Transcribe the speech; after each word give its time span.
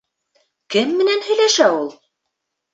Кем 0.77 0.95
менән 1.03 1.23
һөйләшә 1.29 1.71
ул? 1.79 1.89